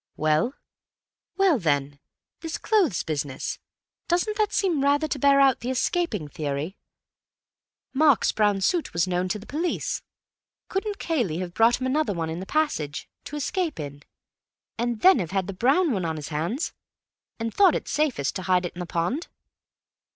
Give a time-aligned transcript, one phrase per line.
[0.17, 0.55] Well?"
[1.37, 1.99] "Well, then,
[2.39, 3.59] this clothes business.
[4.07, 6.75] Doesn't that seem rather to bear out the escaping theory?
[7.93, 10.01] Mark's brown suit was known to the police.
[10.69, 14.01] Couldn't Cayley have brought him another one in the passage, to escape in,
[14.75, 16.73] and then have had the brown one on his hands?
[17.39, 19.27] And thought it safest to hide it in the pond?"